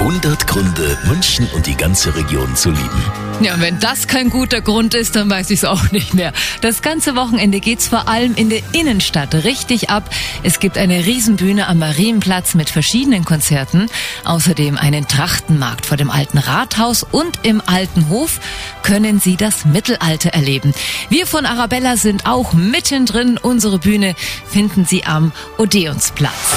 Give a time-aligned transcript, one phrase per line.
[0.00, 3.02] 100 Gründe, München und die ganze Region zu lieben.
[3.42, 6.32] Ja, wenn das kein guter Grund ist, dann weiß ich es auch nicht mehr.
[6.62, 10.08] Das ganze Wochenende geht's vor allem in der Innenstadt richtig ab.
[10.42, 13.88] Es gibt eine Riesenbühne am Marienplatz mit verschiedenen Konzerten.
[14.24, 18.40] Außerdem einen Trachtenmarkt vor dem alten Rathaus und im alten Hof
[18.82, 20.72] können Sie das Mittelalter erleben.
[21.10, 23.36] Wir von Arabella sind auch mittendrin.
[23.36, 24.14] Unsere Bühne
[24.46, 26.56] finden Sie am Odeonsplatz.